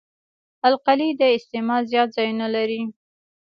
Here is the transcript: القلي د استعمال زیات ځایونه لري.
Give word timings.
القلي 0.69 1.09
د 1.21 1.23
استعمال 1.37 1.81
زیات 1.91 2.09
ځایونه 2.17 2.47
لري. 2.55 2.81